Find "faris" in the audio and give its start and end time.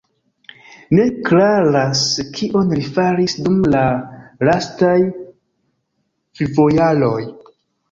2.97-3.37